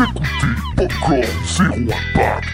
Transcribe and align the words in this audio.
Popcorn 0.00 1.22
Zéro 1.44 1.74
Impact. 1.74 2.48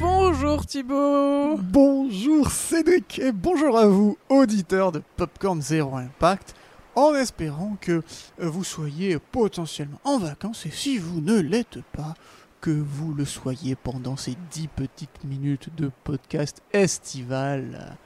Bonjour 0.00 0.66
Thibaut 0.66 1.56
Bonjour 1.58 2.50
Cédric 2.50 3.20
et 3.20 3.30
bonjour 3.30 3.78
à 3.78 3.86
vous, 3.86 4.18
auditeurs 4.28 4.90
de 4.90 5.02
Popcorn 5.16 5.62
Zero 5.62 5.94
Impact, 5.94 6.56
en 6.96 7.14
espérant 7.14 7.76
que 7.80 8.02
vous 8.38 8.64
soyez 8.64 9.20
potentiellement 9.20 10.00
en 10.02 10.18
vacances 10.18 10.66
et 10.66 10.72
si 10.72 10.98
vous 10.98 11.20
ne 11.20 11.38
l'êtes 11.38 11.78
pas, 11.92 12.14
que 12.60 12.72
vous 12.72 13.14
le 13.14 13.24
soyez 13.24 13.76
pendant 13.76 14.16
ces 14.16 14.36
10 14.50 14.66
petites 14.66 15.22
minutes 15.22 15.68
de 15.76 15.92
podcast 16.02 16.60
estival. 16.72 17.96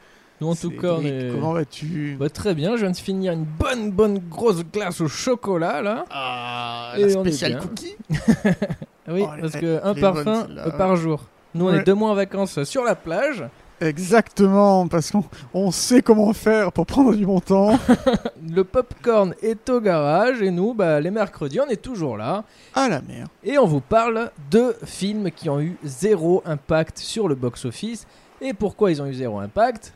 Nous 0.40 0.48
en 0.48 0.54
tout 0.54 0.70
cas, 0.70 0.94
on 0.98 1.02
est... 1.02 1.30
comment 1.32 1.52
vas-tu? 1.52 2.16
Bah, 2.18 2.28
très 2.28 2.54
bien, 2.54 2.76
je 2.76 2.82
viens 2.82 2.90
de 2.90 2.96
finir 2.96 3.32
une 3.32 3.44
bonne 3.44 3.90
bonne 3.92 4.18
grosse 4.18 4.64
glace 4.64 5.00
au 5.00 5.08
chocolat 5.08 5.80
là. 5.80 6.04
Ah, 6.10 6.94
la 6.98 7.08
spéciale 7.08 7.58
cookie 7.60 7.94
Oui, 9.08 9.22
Oh, 9.24 9.30
parce 9.40 9.54
elle- 9.54 9.60
que 9.60 9.80
un 9.84 9.94
parfum 9.94 10.46
euh, 10.56 10.70
par 10.70 10.96
jour. 10.96 11.24
Nous 11.54 11.66
on 11.66 11.70
Ouais. 11.72 11.78
est 11.78 11.84
deux 11.84 11.94
mois 11.94 12.10
en 12.10 12.14
vacances 12.14 12.62
sur 12.64 12.82
la 12.82 12.94
plage. 12.96 13.44
Exactement, 13.80 14.86
parce 14.88 15.10
qu'on 15.10 15.24
on 15.52 15.70
sait 15.70 16.02
comment 16.02 16.32
faire 16.32 16.72
pour 16.72 16.86
prendre 16.86 17.14
du 17.14 17.24
bon 17.26 17.40
temps. 17.40 17.78
Le 18.54 18.62
popcorn 18.64 19.34
est 19.42 19.68
au 19.68 19.80
garage 19.80 20.42
et 20.42 20.50
nous, 20.50 20.74
bah, 20.74 21.00
les 21.00 21.10
mercredis, 21.10 21.60
on 21.60 21.68
est 21.68 21.80
toujours 21.82 22.16
là. 22.16 22.44
à 22.74 22.88
la 22.88 23.00
mer. 23.02 23.26
Et 23.44 23.56
on 23.58 23.66
vous 23.66 23.80
parle 23.80 24.30
de 24.50 24.74
films 24.84 25.30
qui 25.30 25.48
ont 25.48 25.60
eu 25.60 25.76
zéro 25.84 26.42
impact 26.46 26.98
sur 26.98 27.28
le 27.28 27.34
box-office. 27.34 28.06
Et 28.40 28.52
pourquoi 28.52 28.90
ils 28.90 29.00
ont 29.00 29.06
eu 29.06 29.14
zéro 29.14 29.38
impact? 29.38 29.92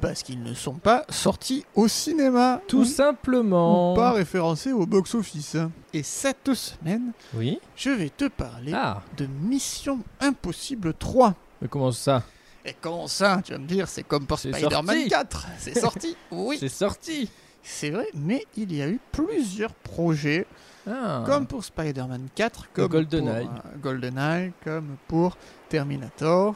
Parce 0.00 0.22
qu'ils 0.22 0.42
ne 0.42 0.54
sont 0.54 0.74
pas 0.74 1.04
sortis 1.08 1.64
au 1.74 1.88
cinéma. 1.88 2.60
Tout 2.68 2.80
Ou- 2.80 2.84
simplement. 2.84 3.92
ou 3.92 3.96
pas 3.96 4.12
référencés 4.12 4.72
au 4.72 4.86
box-office. 4.86 5.56
Et 5.92 6.02
cette 6.02 6.52
semaine, 6.54 7.12
Oui 7.34 7.58
je 7.76 7.90
vais 7.90 8.10
te 8.10 8.26
parler 8.28 8.72
Ah, 8.74 9.02
de 9.16 9.26
Mission 9.26 10.00
Impossible 10.20 10.94
3. 10.94 11.34
mais 11.62 11.68
comment 11.68 11.92
ça? 11.92 12.22
Et 12.66 12.74
comment 12.80 13.06
ça 13.06 13.40
Tu 13.44 13.52
vas 13.52 13.58
me 13.58 13.66
dire, 13.66 13.88
c'est 13.88 14.02
comme 14.02 14.26
pour 14.26 14.38
Spider-Man 14.38 14.84
sorti. 14.96 15.08
4. 15.08 15.46
C'est 15.58 15.78
sorti 15.78 16.16
Oui, 16.30 16.56
C'est 16.58 16.68
sorti 16.68 17.28
c'est 17.66 17.88
vrai, 17.88 18.06
mais 18.12 18.44
il 18.58 18.74
y 18.74 18.82
a 18.82 18.88
eu 18.88 19.00
plusieurs 19.10 19.72
projets, 19.72 20.46
Ah. 20.86 21.22
comme 21.24 21.46
pour 21.46 21.64
Spider-Man 21.64 22.28
4, 22.34 22.68
comme 22.74 22.88
GoldenEye. 22.88 23.46
pour 23.46 23.54
euh, 23.54 23.78
GoldenEye, 23.80 24.52
comme 24.62 24.96
pour 25.08 25.38
Terminator. 25.70 26.54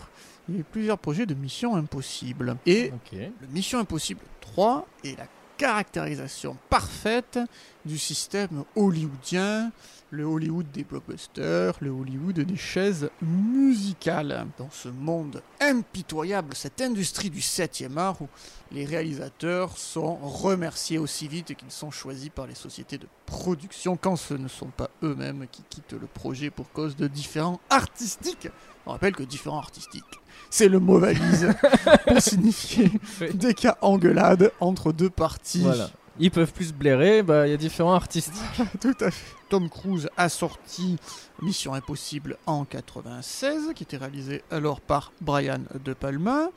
Il 0.48 0.54
y 0.54 0.58
a 0.58 0.60
eu 0.60 0.64
plusieurs 0.64 0.98
projets 0.98 1.26
de 1.26 1.34
Mission 1.34 1.76
Impossible. 1.76 2.56
Et. 2.66 2.92
Le 3.12 3.46
Mission 3.48 3.78
Impossible 3.78 4.20
3 4.40 4.86
est 5.04 5.18
la 5.18 5.26
caractérisation 5.58 6.56
parfaite 6.70 7.38
du 7.84 7.98
système 7.98 8.64
hollywoodien, 8.76 9.72
le 10.10 10.24
Hollywood 10.24 10.70
des 10.72 10.84
blockbusters, 10.84 11.74
le 11.80 11.90
Hollywood 11.90 12.40
des 12.40 12.56
chaises 12.56 13.10
musicales. 13.20 14.46
Dans 14.56 14.70
ce 14.70 14.88
monde 14.88 15.42
impitoyable, 15.60 16.54
cette 16.54 16.80
industrie 16.80 17.30
du 17.30 17.40
7e 17.40 17.96
art 17.96 18.20
où 18.22 18.28
les 18.72 18.84
réalisateurs 18.84 19.76
sont 19.76 20.16
remerciés 20.16 20.98
aussi 20.98 21.28
vite 21.28 21.54
qu'ils 21.54 21.70
sont 21.70 21.90
choisis 21.90 22.30
par 22.30 22.46
les 22.46 22.54
sociétés 22.54 22.98
de 22.98 23.06
production 23.26 23.96
quand 23.96 24.16
ce 24.16 24.34
ne 24.34 24.48
sont 24.48 24.68
pas 24.68 24.90
eux-mêmes 25.02 25.46
qui 25.50 25.62
quittent 25.68 25.92
le 25.92 26.06
projet 26.06 26.50
pour 26.50 26.70
cause 26.72 26.96
de 26.96 27.06
différents 27.06 27.60
artistiques. 27.70 28.48
On 28.86 28.92
rappelle 28.92 29.14
que 29.14 29.22
différents 29.22 29.58
artistiques, 29.58 30.04
c'est 30.48 30.68
le 30.68 30.80
mot 30.80 30.98
valise 30.98 31.52
pour 32.06 32.20
signifier 32.22 32.90
des 33.34 33.52
cas 33.52 33.76
engueulades 33.82 34.50
entre 34.60 34.92
deux 34.92 35.10
parties. 35.10 35.60
Voilà. 35.60 35.90
Ils 36.20 36.30
peuvent 36.30 36.52
plus 36.52 36.66
se 36.66 36.72
blairer, 36.72 37.22
bah 37.22 37.46
il 37.46 37.50
y 37.50 37.54
a 37.54 37.56
différents 37.56 37.94
artistes. 37.94 38.34
Tout 38.80 38.96
à 39.00 39.10
fait. 39.10 39.36
Tom 39.48 39.70
Cruise 39.70 40.10
a 40.16 40.28
sorti 40.28 40.96
Mission 41.42 41.74
Impossible 41.74 42.36
en 42.46 42.64
96, 42.64 43.72
qui 43.74 43.84
était 43.84 43.96
réalisé 43.96 44.42
alors 44.50 44.80
par 44.80 45.12
Brian 45.20 45.60
De 45.84 45.94
Palma. 45.94 46.48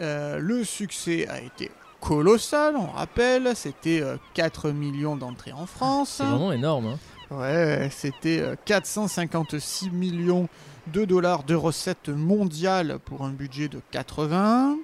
Euh, 0.00 0.38
le 0.38 0.64
succès 0.64 1.26
a 1.28 1.40
été 1.40 1.70
colossal, 2.00 2.76
on 2.76 2.86
rappelle, 2.86 3.56
c'était 3.56 4.02
euh, 4.02 4.16
4 4.34 4.70
millions 4.70 5.16
d'entrées 5.16 5.52
en 5.52 5.66
France. 5.66 6.16
C'est 6.18 6.24
vraiment 6.24 6.52
énorme. 6.52 6.86
Hein. 6.86 6.98
Ouais, 7.30 7.88
c'était 7.90 8.40
euh, 8.40 8.54
456 8.66 9.90
millions 9.90 10.48
de 10.92 11.04
dollars 11.04 11.42
de 11.44 11.54
recettes 11.54 12.10
mondiales 12.10 12.98
pour 13.04 13.24
un 13.24 13.30
budget 13.30 13.68
de 13.68 13.80
80. 13.90 14.76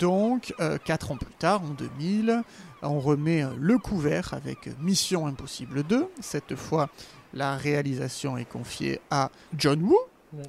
Donc, 0.00 0.54
4 0.84 1.12
ans 1.12 1.16
plus 1.16 1.34
tard, 1.38 1.62
en 1.62 1.68
2000, 1.70 2.42
on 2.82 3.00
remet 3.00 3.42
euh, 3.42 3.48
le 3.58 3.78
couvert 3.78 4.34
avec 4.34 4.68
Mission 4.80 5.26
Impossible 5.26 5.82
2. 5.82 6.06
Cette 6.20 6.54
fois, 6.54 6.88
la 7.34 7.56
réalisation 7.56 8.36
est 8.38 8.44
confiée 8.48 9.00
à 9.10 9.30
John 9.56 9.82
Woo. 9.82 9.96
Ouais. 10.32 10.42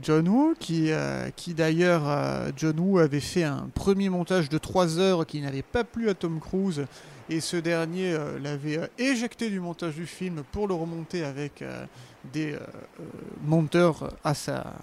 John 0.00 0.28
Woo, 0.28 0.54
qui, 0.58 0.92
euh, 0.92 1.30
qui 1.34 1.52
d'ailleurs, 1.52 2.02
euh, 2.06 2.50
John 2.56 2.78
Woo 2.78 2.98
avait 2.98 3.20
fait 3.20 3.42
un 3.44 3.68
premier 3.74 4.08
montage 4.08 4.48
de 4.48 4.56
3 4.58 4.98
heures 4.98 5.26
qui 5.26 5.40
n'avait 5.40 5.62
pas 5.62 5.82
plu 5.84 6.08
à 6.08 6.14
Tom 6.14 6.38
Cruise 6.40 6.86
et 7.28 7.40
ce 7.40 7.56
dernier 7.56 8.12
euh, 8.12 8.38
l'avait 8.38 8.78
euh, 8.78 8.86
éjecté 8.98 9.50
du 9.50 9.58
montage 9.60 9.94
du 9.96 10.06
film 10.06 10.42
pour 10.52 10.68
le 10.68 10.74
remonter 10.74 11.24
avec 11.24 11.62
euh, 11.62 11.84
des 12.32 12.52
euh, 12.52 12.58
euh, 13.00 13.02
monteurs 13.44 14.14
à 14.24 14.34
sa- 14.34 14.74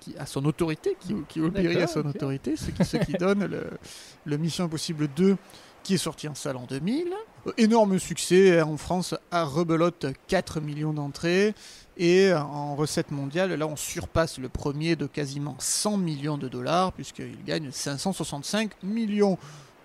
qui, 0.00 0.16
à 0.18 0.26
son 0.26 0.44
autorité, 0.44 0.96
qui, 1.00 1.14
qui 1.28 1.40
obéit 1.40 1.78
à 1.78 1.86
son 1.86 2.06
autorité, 2.06 2.56
ce 2.56 2.70
qui, 2.70 2.84
ce 2.84 2.96
qui 2.96 3.12
donne 3.18 3.46
le, 3.46 3.70
le 4.24 4.36
Mission 4.38 4.64
Impossible 4.64 5.08
2 5.16 5.36
qui 5.86 5.94
est 5.94 5.98
sorti 5.98 6.26
en 6.26 6.34
salle 6.34 6.56
en 6.56 6.64
2000. 6.64 7.06
Euh, 7.46 7.52
énorme 7.58 8.00
succès 8.00 8.58
hein, 8.58 8.66
en 8.66 8.76
France, 8.76 9.14
à 9.30 9.44
rebelote 9.44 10.06
4 10.26 10.60
millions 10.60 10.92
d'entrées. 10.92 11.54
Et 11.96 12.26
euh, 12.26 12.40
en 12.40 12.74
recette 12.74 13.12
mondiale, 13.12 13.52
là 13.52 13.68
on 13.68 13.76
surpasse 13.76 14.38
le 14.38 14.48
premier 14.48 14.96
de 14.96 15.06
quasiment 15.06 15.54
100 15.60 15.98
millions 15.98 16.38
de 16.38 16.48
dollars, 16.48 16.92
puisqu'il 16.92 17.44
gagne 17.44 17.70
565 17.70 18.82
millions 18.82 19.38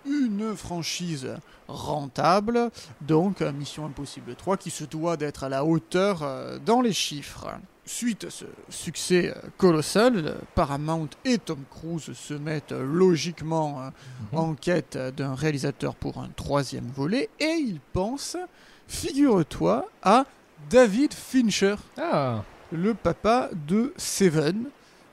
une 0.04 0.56
franchise 0.56 1.36
rentable, 1.68 2.72
donc 3.00 3.40
euh, 3.40 3.52
Mission 3.52 3.86
Impossible 3.86 4.34
3 4.34 4.56
qui 4.56 4.70
se 4.70 4.82
doit 4.82 5.16
d'être 5.16 5.44
à 5.44 5.48
la 5.48 5.64
hauteur 5.64 6.58
dans 6.66 6.80
les 6.80 6.92
chiffres. 6.92 7.46
Suite 7.84 8.24
à 8.24 8.30
ce 8.30 8.44
succès 8.68 9.34
euh, 9.36 9.40
colossal, 9.58 10.12
euh, 10.24 10.34
Paramount 10.54 11.08
et 11.24 11.38
Tom 11.38 11.58
Cruise 11.68 12.12
se 12.12 12.34
mettent 12.34 12.70
euh, 12.72 12.84
logiquement 12.86 13.80
Mhm. 14.32 14.38
en 14.38 14.54
quête 14.54 14.96
d'un 15.16 15.34
réalisateur 15.34 15.96
pour 15.96 16.18
un 16.18 16.28
troisième 16.36 16.86
volet 16.94 17.28
et 17.40 17.54
ils 17.58 17.80
pensent, 17.92 18.36
figure-toi, 18.86 19.88
à 20.02 20.26
David 20.70 21.12
Fincher, 21.12 21.74
Ah, 21.98 22.44
le 22.70 22.94
papa 22.94 23.50
de 23.66 23.92
Seven 23.96 24.66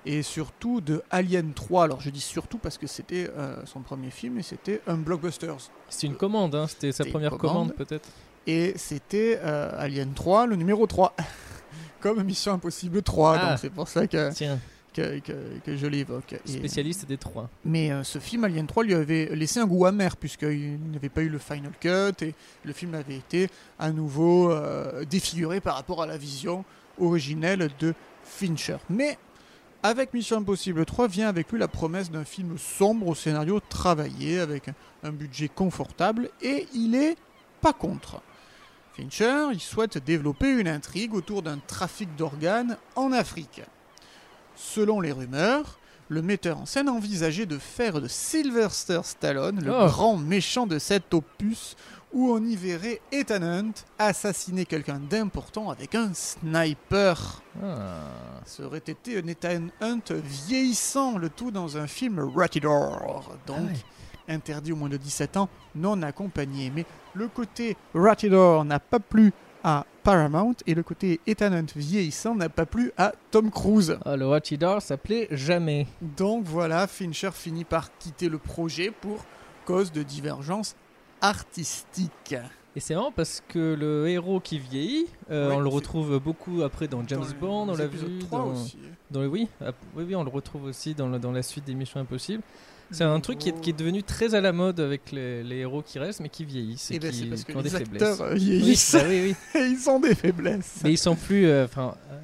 et 0.05 0.21
surtout 0.21 0.79
de 0.79 1.01
Alien 1.09 1.53
3. 1.53 1.85
Alors 1.85 2.01
je 2.01 2.11
dis 2.11 2.21
surtout 2.21 2.59
parce 2.59 2.77
que 2.77 2.85
c'était 2.85 3.31
euh, 3.35 3.55
son 3.65 3.79
premier 3.81 4.11
film 4.11 4.37
et 4.37 4.43
c'était 4.43 4.81
un 4.85 4.95
blockbuster. 4.95 5.53
c'est 5.89 6.05
une 6.05 6.15
commande, 6.15 6.53
hein. 6.53 6.67
c'était 6.67 6.91
sa 6.91 6.97
C'était 6.99 7.11
première 7.11 7.31
commande. 7.31 7.69
commande, 7.69 7.73
peut-être. 7.73 8.09
Et 8.45 8.73
c'était 8.77 9.39
euh, 9.43 9.71
Alien 9.77 10.13
3, 10.13 10.45
le 10.45 10.55
numéro 10.55 10.85
3. 10.85 11.15
Comme 12.01 12.23
Mission 12.23 12.53
Impossible 12.53 13.01
3, 13.01 13.37
Ah. 13.37 13.49
donc 13.49 13.59
c'est 13.59 13.69
pour 13.69 13.87
ça 13.87 14.07
que, 14.07 14.31
Tiens, 14.33 14.59
que, 14.93 15.19
que- 15.19 15.59
que 15.65 15.75
je 15.77 15.85
l'évoque. 15.87 16.35
Spécialiste 16.45 17.05
des 17.07 17.17
trois. 17.17 17.49
Mais 17.65 17.91
euh, 17.91 18.03
ce 18.03 18.19
film 18.19 18.43
Alien 18.43 18.65
3 18.67 18.83
lui 18.83 18.93
avait 18.93 19.29
laissé 19.35 19.59
un 19.59 19.65
goût 19.65 19.85
amer 19.85 20.17
puisqu'il 20.17 20.79
n'avait 20.91 21.09
pas 21.09 21.21
eu 21.21 21.29
le 21.29 21.37
final 21.39 21.71
cut 21.79 22.23
et 22.25 22.33
le 22.63 22.73
film 22.73 22.95
avait 22.95 23.17
été 23.17 23.49
à 23.77 23.91
nouveau 23.91 24.51
euh, 24.51 25.03
défiguré 25.05 25.59
par 25.61 25.75
rapport 25.75 26.01
à 26.01 26.05
la 26.07 26.17
vision 26.17 26.63
originelle 26.99 27.69
de 27.79 27.93
Fincher. 28.23 28.77
Mais 28.89 29.17
avec 29.83 30.13
Mission 30.13 30.37
Impossible 30.37 30.85
3 30.85 31.07
vient 31.07 31.27
avec 31.29 31.51
lui 31.51 31.59
la 31.59 31.67
promesse 31.67 32.11
d'un 32.11 32.25
film 32.25 32.57
sombre 32.57 33.07
au 33.07 33.15
scénario 33.15 33.59
travaillé 33.61 34.39
avec 34.39 34.65
un 35.03 35.11
budget 35.11 35.47
confortable 35.47 36.29
et 36.41 36.67
il 36.73 36.95
est 36.95 37.15
pas 37.61 37.73
contre. 37.73 38.21
Fincher, 39.03 39.47
il 39.53 39.61
souhaite 39.61 39.97
développer 40.03 40.49
une 40.49 40.67
intrigue 40.67 41.13
autour 41.13 41.41
d'un 41.41 41.57
trafic 41.59 42.13
d'organes 42.17 42.75
en 42.97 43.13
Afrique. 43.13 43.61
Selon 44.57 44.99
les 44.99 45.13
rumeurs, 45.13 45.79
le 46.09 46.21
metteur 46.21 46.57
en 46.57 46.65
scène 46.65 46.89
envisageait 46.89 47.45
de 47.45 47.57
faire 47.57 48.01
de 48.01 48.09
Sylvester 48.09 48.99
Stallone 49.03 49.63
le 49.63 49.71
Oh. 49.73 49.85
grand 49.87 50.17
méchant 50.17 50.67
de 50.67 50.79
cet 50.79 51.13
opus 51.13 51.77
où 52.11 52.31
on 52.33 52.43
y 52.43 52.55
verrait 52.57 52.99
Ethan 53.13 53.41
Hunt 53.43 53.71
assassiner 53.99 54.65
quelqu'un 54.65 54.99
d'important 54.99 55.69
avec 55.69 55.95
un 55.95 56.11
sniper. 56.13 57.41
Ah. 57.63 58.01
Ça 58.45 58.63
aurait 58.63 58.79
été 58.79 59.17
un 59.19 59.27
Ethan 59.27 59.67
Hunt 59.79 60.01
vieillissant, 60.11 61.17
le 61.17 61.29
tout 61.29 61.51
dans 61.51 61.77
un 61.77 61.87
film 61.87 62.19
Ratidor, 62.35 63.37
donc 63.45 63.57
Ah 63.59 63.63
ouais. 63.63 63.73
Interdit 64.29 64.71
au 64.71 64.75
moins 64.77 64.87
de 64.89 64.97
17 64.97 65.35
ans, 65.37 65.49
non 65.75 66.01
accompagné. 66.03 66.71
Mais 66.73 66.85
le 67.13 67.27
côté 67.27 67.75
Ratidor 67.93 68.63
n'a 68.63 68.79
pas 68.79 68.99
plu 68.99 69.33
à 69.63 69.85
Paramount 70.03 70.55
et 70.67 70.73
le 70.73 70.83
côté 70.83 71.19
Ethan 71.27 71.51
Hunt 71.51 71.65
vieillissant 71.75 72.33
n'a 72.35 72.47
pas 72.47 72.65
plu 72.65 72.93
à 72.97 73.11
Tom 73.31 73.51
Cruise. 73.51 73.97
Ah, 74.05 74.15
le 74.15 74.25
Watchdog 74.27 74.79
s'appelait 74.79 75.27
Jamais. 75.31 75.85
Donc 76.01 76.45
voilà, 76.45 76.87
Fincher 76.87 77.31
finit 77.33 77.65
par 77.65 77.89
quitter 77.97 78.29
le 78.29 78.37
projet 78.37 78.89
pour 78.91 79.25
cause 79.65 79.91
de 79.91 80.01
divergences 80.03 80.75
artistiques. 81.39 82.35
Et 82.75 82.79
c'est 82.79 82.93
marrant 82.95 83.11
parce 83.11 83.41
que 83.47 83.75
le 83.77 84.07
héros 84.07 84.39
qui 84.39 84.59
vieillit, 84.59 85.07
euh, 85.31 85.49
Ouais, 85.49 85.55
on 85.55 85.59
le 85.59 85.67
retrouve 85.69 86.19
beaucoup 86.19 86.61
après 86.63 86.87
dans 86.87 87.05
James 87.07 87.19
Dans 87.41 87.47
Bond, 87.47 87.69
on 87.69 87.75
l'a 87.75 87.87
vu 87.87 88.19
3 88.19 88.39
dans, 88.39 88.47
aussi. 88.51 88.77
dans 89.11 89.21
le 89.21 89.27
oui, 89.27 89.47
oui, 89.95 90.03
oui, 90.07 90.15
on 90.15 90.23
le 90.23 90.29
retrouve 90.29 90.65
aussi 90.65 90.93
dans, 90.93 91.07
le- 91.07 91.19
dans 91.19 91.31
la 91.31 91.41
suite 91.43 91.65
des 91.65 91.73
Missions 91.73 91.99
Impossibles. 91.99 92.43
C'est 92.91 93.03
un 93.03 93.19
truc 93.19 93.37
qui 93.37 93.49
est, 93.49 93.61
qui 93.61 93.69
est 93.69 93.77
devenu 93.77 94.01
très 94.03 94.33
à 94.35 94.41
la 94.41 94.51
mode 94.51 94.79
avec 94.79 95.11
les, 95.11 95.43
les 95.43 95.57
héros 95.57 95.81
qui 95.83 95.99
restent 95.99 96.21
mais 96.21 96.29
qui 96.29 96.43
vieillissent 96.45 96.89
et 96.91 96.95
Et 96.95 96.99
ben, 96.99 97.11
qui, 97.11 97.25
parce 97.25 97.43
que 97.43 97.51
qui 97.51 97.57
ont 97.57 97.61
des 97.61 97.69
les 97.69 97.77
faiblesses. 97.77 98.01
acteurs 98.01 98.21
euh, 98.27 98.33
Oui, 98.33 98.39
vieillissent 98.39 98.95
bah 98.95 99.03
oui, 99.07 99.35
oui. 99.53 99.59
et 99.61 99.65
ils 99.65 99.89
ont 99.89 99.99
des 99.99 100.15
faiblesses. 100.15 100.79
Mais 100.83 100.91
ils 100.93 100.97
sont 100.97 101.15
plus. 101.15 101.45
euh, 101.47 101.67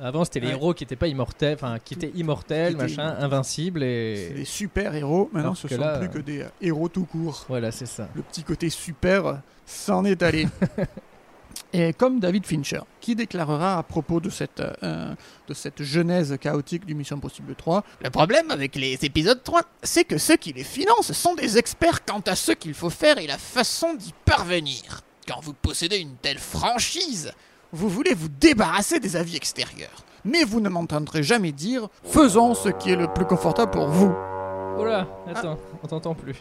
avant 0.01 0.23
c'était 0.25 0.39
les 0.39 0.47
Ouais. 0.47 0.53
héros 0.53 0.73
qui 0.73 0.83
étaient 0.83 0.95
pas 0.95 1.07
immortels, 1.07 1.55
enfin 1.55 1.77
qui 1.83 1.93
étaient 1.93 2.11
immortels, 2.15 2.73
Qui 2.75 2.81
machin, 2.81 3.15
invincibles 3.19 3.81
C'est 3.81 4.33
des 4.35 4.41
et 4.41 4.45
super 4.45 4.95
héros. 4.95 5.29
Maintenant, 5.31 5.49
Alors 5.49 5.57
ce 5.57 5.67
sont 5.67 5.77
là, 5.77 5.99
plus 5.99 6.07
euh, 6.07 6.11
que 6.11 6.17
des 6.19 6.41
euh, 6.41 6.47
héros 6.61 6.89
tout 6.89 7.05
court. 7.05 7.45
voilà, 7.47 7.71
c'est 7.71 7.85
ça. 7.85 8.09
Le 8.15 8.21
petit 8.23 8.43
côté 8.43 8.69
super 8.69 9.25
euh, 9.27 9.33
s'en 9.65 10.03
est 10.03 10.21
allé. 10.23 10.47
Et 11.73 11.93
comme 11.93 12.19
David 12.19 12.45
Fincher, 12.45 12.81
qui 13.01 13.15
déclarera 13.15 13.77
à 13.77 13.83
propos 13.83 14.19
de 14.19 14.29
cette, 14.29 14.61
euh, 14.83 15.13
de 15.47 15.53
cette 15.53 15.83
genèse 15.83 16.37
chaotique 16.39 16.85
du 16.85 16.95
Mission 16.95 17.17
Impossible 17.17 17.53
3, 17.55 17.83
le 18.03 18.09
problème 18.09 18.49
avec 18.51 18.75
les 18.75 18.93
épisodes 19.03 19.41
3, 19.43 19.61
c'est 19.83 20.03
que 20.05 20.17
ceux 20.17 20.37
qui 20.37 20.53
les 20.53 20.63
financent 20.63 21.11
sont 21.11 21.35
des 21.35 21.57
experts 21.57 22.05
quant 22.05 22.21
à 22.27 22.35
ce 22.35 22.51
qu'il 22.53 22.73
faut 22.73 22.89
faire 22.89 23.17
et 23.17 23.27
la 23.27 23.37
façon 23.37 23.93
d'y 23.93 24.13
parvenir. 24.25 25.01
Quand 25.27 25.39
vous 25.41 25.53
possédez 25.53 25.97
une 25.97 26.15
telle 26.15 26.37
franchise, 26.39 27.31
vous 27.71 27.89
voulez 27.89 28.13
vous 28.13 28.29
débarrasser 28.29 28.99
des 28.99 29.15
avis 29.15 29.35
extérieurs. 29.35 30.05
Mais 30.23 30.43
vous 30.43 30.59
ne 30.61 30.69
m'entendrez 30.69 31.23
jamais 31.23 31.51
dire 31.51 31.87
faisons 32.03 32.53
ce 32.53 32.69
qui 32.69 32.91
est 32.91 32.95
le 32.95 33.07
plus 33.07 33.25
confortable 33.25 33.71
pour 33.71 33.87
vous. 33.87 34.13
Oh 34.77 34.83
là, 34.85 35.07
attends, 35.27 35.57
on 35.83 35.87
t'entend 35.87 36.13
plus. 36.15 36.35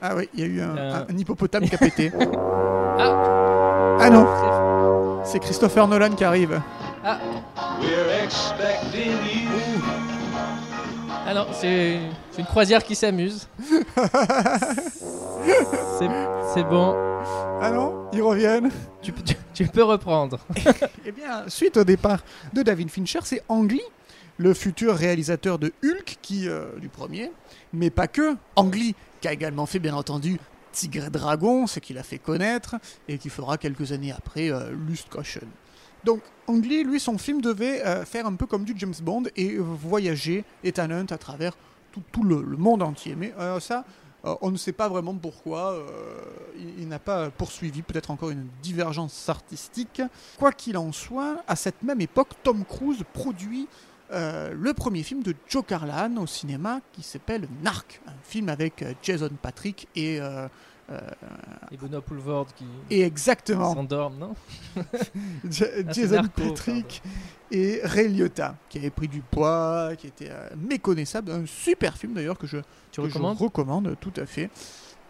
Ah 0.00 0.14
oui, 0.16 0.28
il 0.34 0.40
y 0.40 0.42
a 0.44 0.46
eu 0.46 0.60
un, 0.60 0.76
Euh. 0.76 1.04
un 1.08 1.16
hippopotame 1.18 1.68
qui 1.68 1.74
a 1.74 1.78
pété. 1.78 2.12
Ah, 3.00 3.96
Ah 4.00 4.10
non, 4.10 4.26
c'est 5.24 5.38
Christopher 5.40 5.86
Nolan 5.88 6.10
qui 6.10 6.24
arrive. 6.24 6.60
ah, 7.04 7.18
We're 7.80 8.24
expecting 8.24 9.12
you. 9.12 9.82
ah 11.26 11.34
non, 11.34 11.46
c'est 11.52 11.98
une 12.38 12.44
croisière 12.46 12.82
qui 12.82 12.94
s'amuse. 12.94 13.48
c'est 16.54 16.64
bon, 16.64 16.94
Ah 17.60 17.70
non, 17.70 18.06
ils 18.12 18.22
reviennent. 18.22 18.70
tu, 19.02 19.12
peux- 19.12 19.22
tu, 19.22 19.34
tu 19.54 19.66
peux 19.66 19.84
reprendre. 19.84 20.38
Eh 21.04 21.12
bien, 21.12 21.44
suite 21.48 21.76
au 21.76 21.84
départ 21.84 22.20
de 22.52 22.62
David 22.62 22.90
Fincher, 22.90 23.20
c'est 23.24 23.42
Ang 23.48 23.70
Lee, 23.70 23.80
le 24.36 24.52
futur 24.54 24.94
réalisateur 24.94 25.58
de 25.58 25.72
Hulk, 25.82 26.18
qui 26.22 26.48
euh, 26.48 26.66
du 26.78 26.88
premier, 26.88 27.32
mais 27.72 27.90
pas 27.90 28.06
que. 28.08 28.36
Ang 28.56 28.74
Lee, 28.74 28.94
qui 29.20 29.28
a 29.28 29.32
également 29.32 29.66
fait 29.66 29.78
bien 29.78 29.94
entendu 29.94 30.38
Tigre 30.72 31.06
et 31.06 31.10
Dragon, 31.10 31.66
ce 31.66 31.80
qu'il 31.80 31.98
a 31.98 32.02
fait 32.02 32.18
connaître, 32.18 32.76
et 33.08 33.18
qui 33.18 33.28
fera 33.28 33.58
quelques 33.58 33.92
années 33.92 34.12
après 34.12 34.50
euh, 34.50 34.70
Lust 34.86 35.08
Caution. 35.08 35.46
Donc, 36.04 36.22
Ang 36.46 36.64
Lee, 36.64 36.84
lui, 36.84 37.00
son 37.00 37.18
film 37.18 37.40
devait 37.40 37.84
euh, 37.84 38.04
faire 38.04 38.26
un 38.26 38.34
peu 38.34 38.46
comme 38.46 38.64
du 38.64 38.74
James 38.76 38.94
Bond 39.02 39.24
et 39.36 39.54
euh, 39.54 39.60
voyager 39.60 40.44
étonnant 40.62 41.06
à 41.10 41.18
travers 41.18 41.52
tout, 42.12 42.22
le, 42.22 42.42
monde 42.56 42.82
entier. 42.82 43.16
Mais 43.16 43.32
ça, 43.58 43.84
on 44.22 44.52
ne 44.52 44.56
sait 44.56 44.72
pas 44.72 44.88
vraiment 44.88 45.14
pourquoi. 45.14 45.76
il 46.56 46.68
il 46.78 46.86
n'a 46.86 47.00
pas 47.00 47.28
poursuivi, 47.30 47.82
peut-être 47.82 48.12
encore 48.12 48.30
une 48.30 48.46
divergence 48.62 49.28
artistique. 49.28 50.00
Quoi 50.38 50.52
qu'il 50.52 50.78
en 50.78 50.92
soit, 50.92 51.42
à 51.48 51.56
cette 51.56 51.82
même 51.82 52.00
époque, 52.00 52.28
Tom 52.44 52.64
Cruise 52.64 53.02
produit 53.12 53.66
euh, 54.10 54.54
le 54.54 54.72
premier 54.72 55.02
film 55.02 55.22
de 55.22 55.34
Joe 55.48 55.64
Carlan 55.66 56.16
au 56.16 56.26
cinéma 56.26 56.80
qui 56.92 57.02
s'appelle 57.02 57.46
Narc, 57.62 58.00
un 58.06 58.12
film 58.22 58.48
avec 58.48 58.82
euh, 58.82 58.94
Jason 59.02 59.30
Patrick 59.40 59.86
et, 59.94 60.18
euh, 60.18 60.48
euh, 60.90 60.98
Et 61.70 61.76
Benoît 61.76 62.00
Poulvord 62.00 62.46
qui 62.54 62.64
et 62.90 63.02
exactement. 63.02 63.74
s'endorme, 63.74 64.18
non? 64.18 64.34
Ah, 64.76 65.92
Jason 65.92 66.22
Narco, 66.22 66.30
Patrick 66.36 67.02
et 67.50 67.80
Ray 67.82 68.08
Liotta 68.08 68.56
qui 68.70 68.78
avait 68.78 68.90
pris 68.90 69.08
du 69.08 69.20
poids, 69.20 69.90
qui 69.98 70.06
était 70.06 70.30
méconnaissable, 70.56 71.30
un 71.30 71.44
super 71.44 71.96
film 71.98 72.14
d'ailleurs 72.14 72.38
que 72.38 72.46
je 72.46 72.58
Tu 72.90 73.02
que 73.02 73.08
je 73.10 73.18
recommande 73.18 73.94
tout 74.00 74.12
à 74.16 74.24
fait. 74.24 74.50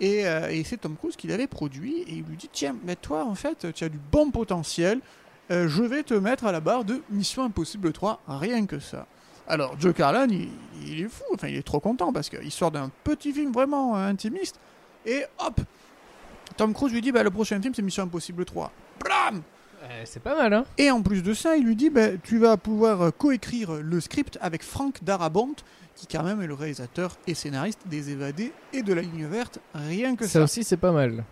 Et, 0.00 0.20
et 0.20 0.64
c'est 0.64 0.78
Tom 0.78 0.96
Cruise 0.96 1.16
qui 1.16 1.26
l'avait 1.26 1.48
produit 1.48 1.98
et 2.02 2.14
il 2.14 2.24
lui 2.24 2.36
dit 2.36 2.48
tiens 2.52 2.76
mais 2.84 2.94
toi 2.94 3.24
en 3.24 3.34
fait 3.34 3.72
tu 3.72 3.84
as 3.84 3.88
du 3.88 3.98
bon 4.10 4.30
potentiel, 4.30 5.00
Euh, 5.50 5.68
je 5.68 5.82
vais 5.82 6.02
te 6.02 6.14
mettre 6.14 6.44
à 6.46 6.52
la 6.52 6.60
barre 6.60 6.84
de 6.84 7.02
Mission 7.10 7.42
Impossible 7.44 7.92
3, 7.92 8.20
rien 8.28 8.66
que 8.66 8.78
ça. 8.78 9.06
Alors 9.46 9.76
Joe 9.80 9.94
Carlan 9.94 10.26
il, 10.28 10.48
il 10.86 11.00
est 11.00 11.08
fou, 11.08 11.24
enfin 11.34 11.48
il 11.48 11.56
est 11.56 11.62
trop 11.66 11.80
content 11.80 12.12
parce 12.12 12.28
qu'il 12.28 12.50
sort 12.52 12.70
d'un 12.70 12.90
petit 13.04 13.32
film 13.32 13.50
vraiment 13.50 13.96
euh, 13.96 14.06
intimiste 14.06 14.60
et 15.06 15.24
hop 15.38 15.58
Tom 16.58 16.74
Cruise 16.74 16.92
lui 16.92 17.00
dit 17.00 17.12
bah, 17.12 17.22
le 17.22 17.30
prochain 17.30 17.60
film 17.62 17.72
c'est 17.74 17.80
Mission 17.82 18.02
Impossible 18.04 18.44
3. 18.44 18.70
Blam 19.02 19.42
Euh, 19.84 20.02
C'est 20.04 20.22
pas 20.22 20.36
mal, 20.36 20.52
hein 20.52 20.64
et 20.76 20.90
en 20.90 21.00
plus 21.02 21.22
de 21.22 21.32
ça, 21.32 21.56
il 21.56 21.64
lui 21.64 21.76
dit 21.76 21.88
bah, 21.88 22.08
tu 22.22 22.36
vas 22.38 22.56
pouvoir 22.58 23.00
euh, 23.00 23.10
coécrire 23.10 23.72
le 23.80 24.00
script 24.00 24.36
avec 24.42 24.62
Frank 24.62 25.02
Darabont, 25.02 25.54
qui 25.94 26.06
quand 26.06 26.24
même 26.24 26.42
est 26.42 26.46
le 26.46 26.54
réalisateur 26.54 27.16
et 27.26 27.32
scénariste 27.34 27.80
des 27.86 28.10
Évadés 28.10 28.52
et 28.74 28.82
de 28.82 28.92
la 28.92 29.00
ligne 29.02 29.26
verte, 29.26 29.60
rien 29.74 30.14
que 30.14 30.24
ça. 30.26 30.32
Ça 30.32 30.42
aussi, 30.42 30.62
c'est 30.64 30.76
pas 30.76 30.92
mal. 30.92 31.24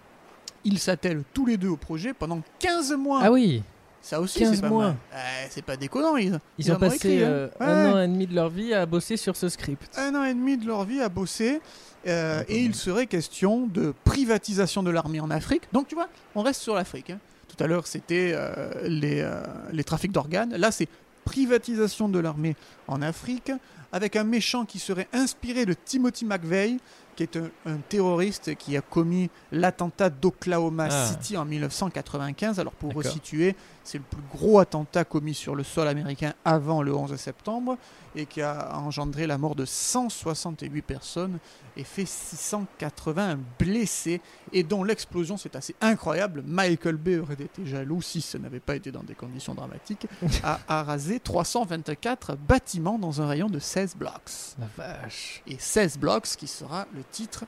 Ils 0.64 0.78
s'attellent 0.78 1.22
tous 1.34 1.44
les 1.44 1.56
deux 1.58 1.68
au 1.68 1.76
projet 1.76 2.14
pendant 2.14 2.40
15 2.60 2.92
mois. 2.96 3.20
Ah 3.22 3.30
oui, 3.32 3.62
ça 4.06 4.20
aussi, 4.20 4.38
15 4.40 4.54
c'est 4.54 4.60
pas 4.60 4.68
mois. 4.68 4.86
Ouais, 5.12 5.48
c'est 5.50 5.62
pas 5.64 5.76
déconnant. 5.76 6.16
Ils, 6.16 6.38
ils, 6.58 6.70
ont 6.72 6.76
passé 6.76 6.96
écrit, 6.96 7.24
hein. 7.24 7.28
euh, 7.28 7.48
Ouais. 7.60 7.66
un 7.66 7.92
an 7.92 8.00
et 8.02 8.08
demi 8.08 8.26
de 8.26 8.34
leur 8.34 8.48
vie 8.48 8.72
à 8.74 8.86
bosser 8.86 9.16
sur 9.16 9.36
ce 9.36 9.48
script. 9.48 9.90
un 9.98 10.14
an 10.14 10.24
et 10.24 10.34
demi 10.34 10.56
de 10.56 10.66
leur 10.66 10.84
vie 10.84 11.00
à 11.00 11.08
bosser. 11.08 11.60
euh, 12.06 12.40
Ah, 12.42 12.44
et 12.48 12.60
il 12.62 12.74
serait 12.74 13.06
question 13.06 13.66
de 13.66 13.92
privatisation 14.04 14.82
de 14.82 14.90
l'armée 14.90 15.20
en 15.20 15.30
Afrique. 15.30 15.64
Donc 15.72 15.88
tu 15.88 15.94
vois, 15.94 16.08
on 16.34 16.42
reste 16.42 16.62
sur 16.62 16.74
l'Afrique. 16.74 17.10
hein. 17.10 17.18
Tout 17.48 17.62
à 17.64 17.66
l'heure, 17.66 17.86
c'était 17.86 18.32
euh, 18.34 18.68
les, 18.88 19.28
les 19.72 19.84
trafics 19.84 20.12
d'organes. 20.12 20.54
Là, 20.56 20.70
c'est 20.70 20.88
privatisation 21.24 22.08
de 22.08 22.18
l'armée 22.18 22.54
en 22.88 23.02
Afrique, 23.02 23.50
avec 23.96 24.14
un 24.14 24.24
méchant 24.24 24.66
qui 24.66 24.78
serait 24.78 25.08
inspiré 25.14 25.64
de 25.64 25.72
Timothy 25.72 26.26
McVeigh, 26.26 26.76
qui 27.16 27.22
est 27.22 27.36
un, 27.38 27.48
un 27.64 27.78
terroriste 27.78 28.54
qui 28.56 28.76
a 28.76 28.82
commis 28.82 29.30
l'attentat 29.50 30.10
d'Oklahoma 30.10 30.88
Ah. 30.90 31.06
City 31.08 31.38
en 31.38 31.46
1995. 31.46 32.60
Alors 32.60 32.74
pour 32.74 32.92
resituer, 32.92 33.56
c'est 33.84 33.96
le 33.96 34.04
plus 34.04 34.20
gros 34.30 34.58
attentat 34.58 35.04
commis 35.04 35.32
sur 35.32 35.54
le 35.54 35.62
sol 35.64 35.88
américain 35.88 36.34
avant 36.44 36.82
le 36.82 36.94
11 36.94 37.16
septembre 37.16 37.78
et 38.14 38.26
qui 38.26 38.42
a 38.42 38.76
engendré 38.78 39.26
la 39.26 39.38
mort 39.38 39.54
de 39.54 39.64
168 39.64 40.82
personnes 40.82 41.38
et 41.78 41.84
fait 41.84 42.06
680 42.06 43.38
blessés 43.58 44.20
et 44.52 44.62
dont 44.62 44.84
l'explosion, 44.84 45.36
c'est 45.36 45.56
assez 45.56 45.74
incroyable, 45.80 46.42
Michael 46.46 46.96
Bay 46.96 47.18
aurait 47.18 47.34
été 47.34 47.64
jaloux 47.66 48.00
si 48.02 48.20
ce 48.20 48.38
n'avait 48.38 48.60
pas 48.60 48.76
été 48.76 48.90
dans 48.92 49.02
des 49.02 49.14
conditions 49.14 49.54
dramatiques, 49.54 50.06
a, 50.42 50.60
a 50.68 50.82
rasé 50.82 51.20
324 51.20 52.36
bâtiments 52.36 52.98
dans 52.98 53.20
un 53.20 53.26
rayon 53.26 53.48
de 53.48 53.58
16 53.58 53.85
blocks. 53.94 54.56
La 54.58 54.66
vache. 54.76 55.42
Et 55.46 55.56
16 55.58 55.98
blocks 55.98 56.26
qui 56.36 56.46
sera 56.46 56.86
le 56.94 57.04
titre 57.04 57.44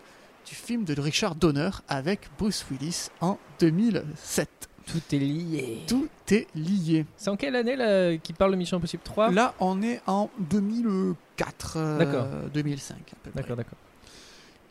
du 0.46 0.54
film 0.54 0.84
de 0.84 0.98
Richard 1.00 1.34
Donner 1.34 1.70
avec 1.88 2.28
Bruce 2.38 2.64
Willis 2.70 3.08
en 3.20 3.38
2007. 3.60 4.48
Tout 4.86 5.02
est 5.14 5.18
lié. 5.18 5.82
Tout 5.86 6.08
est 6.30 6.46
lié. 6.54 7.04
C'est 7.16 7.28
en 7.28 7.36
quelle 7.36 7.56
année 7.56 7.76
là 7.76 8.16
qui 8.16 8.32
parle 8.32 8.52
de 8.52 8.56
Mission 8.56 8.78
Impossible 8.78 9.02
3 9.02 9.30
Là, 9.32 9.54
on 9.60 9.82
est 9.82 10.00
en 10.06 10.30
2004, 10.38 11.76
euh, 11.76 11.98
D'accord. 11.98 12.26
2005 12.54 12.96
à 12.96 13.00
peu 13.22 13.30
près. 13.30 13.40
D'accord, 13.42 13.56
d'accord. 13.56 13.78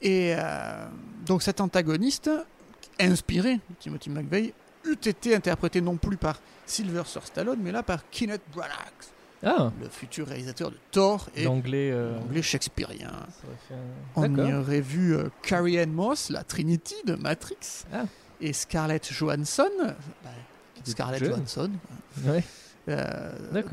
Et 0.01 0.33
euh, 0.35 0.87
donc 1.25 1.43
cet 1.43 1.61
antagoniste, 1.61 2.29
inspiré 2.99 3.55
de 3.55 3.75
Timothy 3.79 4.09
McVeigh, 4.09 4.53
eût 4.85 4.97
été 5.05 5.35
interprété 5.35 5.81
non 5.81 5.97
plus 5.97 6.17
par 6.17 6.39
Sylvester 6.65 7.19
Stallone, 7.23 7.59
mais 7.61 7.71
là 7.71 7.83
par 7.83 8.09
Kenneth 8.09 8.41
Branagh, 8.53 8.71
Ah, 9.43 9.71
le 9.81 9.87
futur 9.89 10.27
réalisateur 10.27 10.71
de 10.71 10.77
Thor 10.91 11.29
et 11.35 11.43
l'anglais. 11.43 11.91
euh, 11.91 12.17
shakespearien. 12.41 13.11
un- 13.71 13.75
On 14.15 14.35
y 14.47 14.53
aurait 14.53 14.81
vu 14.81 15.15
euh, 15.15 15.29
Carrie 15.43 15.79
Ann 15.79 15.91
Moss, 15.91 16.29
la 16.31 16.43
Trinity 16.43 16.95
de 17.05 17.13
Matrix, 17.15 17.85
Ah. 17.93 18.05
et 18.41 18.51
Scarlett 18.53 19.11
Johansson, 19.13 19.69
bah, 20.23 20.29
Scarlett. 20.83 21.23
Johansson, 21.23 21.69
Ouais, 22.25 22.43
euh, 22.89 23.31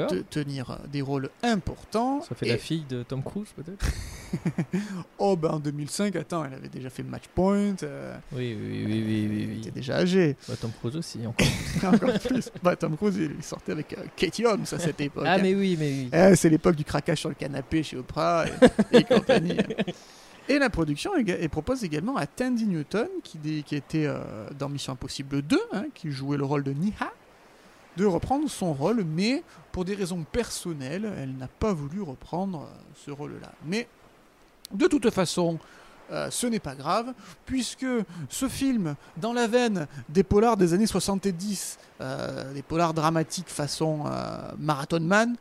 te- 0.09 0.23
tenir 0.23 0.79
des 0.93 1.03
rôles 1.03 1.31
importants. 1.43 2.21
ça 2.23 2.35
fait 2.35 2.47
Et- 2.47 2.51
la 2.53 2.59
fille 2.59 2.85
de 2.89 3.03
Tom 3.03 3.23
Cruise 3.23 3.49
peut-être? 3.57 3.85
Oh, 5.19 5.37
ben 5.37 5.51
en 5.51 5.61
2005, 5.61 6.17
attends, 6.17 6.45
elle 6.45 6.55
avait 6.55 6.69
déjà 6.69 6.91
fait 6.91 7.05
Match 7.05 7.25
Point, 7.35 7.77
euh, 7.85 8.17
Oui, 8.33 8.57
oui, 8.61 8.85
oui, 8.85 8.85
oui, 8.87 9.05
oui, 9.07 9.29
oui, 9.31 9.49
elle 9.53 9.59
était 9.61 9.71
déjà 9.71 9.97
âgée. 9.99 10.37
Bah, 10.49 10.55
Tom 10.61 10.73
Cruise 10.81 10.97
aussi 10.97 11.21
encore. 11.27 11.47
Encore 11.95 12.19
plus. 12.19 12.51
Bah, 12.63 12.75
Tom 12.77 12.97
Cruise, 12.97 13.17
il 13.17 13.43
sortait 13.43 13.73
avec 13.73 13.93
euh, 13.97 14.03
Katie 14.17 14.45
Holmes 14.45 14.65
à 14.73 14.79
cette 14.79 15.01
époque. 15.01 15.25
ah 15.27 15.35
hein. 15.35 15.39
mais 15.41 15.55
oui, 15.55 15.77
mais 15.79 15.89
oui. 15.89 16.11
Eh, 16.13 16.35
c'est 16.35 16.51
l'époque 16.51 16.75
du 16.75 16.85
craquage 16.85 17.19
sur 17.19 17.29
le 17.29 17.37
canapé 17.37 17.83
chez 17.85 17.97
Oprah 17.97 18.47
et, 18.93 18.97
et 18.99 19.05
compagnie. 19.05 19.57
Et 20.47 20.59
la 20.59 20.69
production 20.69 21.13
et 21.17 21.49
propose 21.49 21.85
également 21.85 22.17
à 22.17 22.27
Tandy 22.27 22.67
Newton, 22.67 23.09
qui, 23.23 23.39
était 23.75 24.05
euh, 24.07 24.19
dans 24.59 24.69
Mission 24.69 24.93
Impossible 24.93 25.41
2, 25.41 25.59
hein, 25.73 25.87
qui 25.95 26.11
jouait 26.11 26.37
le 26.37 26.45
rôle 26.45 26.63
de 26.63 26.73
Niha, 26.73 27.11
de 27.97 28.05
reprendre 28.05 28.49
son 28.51 28.73
rôle, 28.73 29.05
mais 29.05 29.43
pour 29.73 29.85
des 29.85 29.95
raisons 29.95 30.25
personnelles, 30.31 31.11
elle 31.19 31.37
n'a 31.37 31.49
pas 31.49 31.73
voulu 31.73 32.03
reprendre 32.03 32.63
euh, 32.63 32.77
ce 33.05 33.11
rôle-là. 33.11 33.53
Mais 33.65 33.89
de 34.73 34.87
toute 34.87 35.11
façon, 35.11 35.59
euh, 36.11 36.31
ce 36.31 36.47
n'est 36.47 36.61
pas 36.61 36.75
grave, 36.75 37.15
puisque 37.47 37.87
ce 38.29 38.49
film, 38.49 38.95
dans 39.17 39.33
la 39.33 39.47
veine 39.47 39.87
des 40.09 40.23
polars 40.23 40.57
des 40.57 40.75
années 40.75 40.87
70, 40.87 41.79
euh, 42.01 42.53
des 42.53 42.63
polars 42.63 42.93
dramatiques 42.95 43.49
façon 43.49 44.05
euh, 44.07 44.51
Marathon 44.59 45.01
Man, 45.01 45.37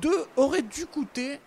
de, 0.00 0.10
aurait 0.36 0.62
dû 0.62 0.86
coûter 0.86 1.38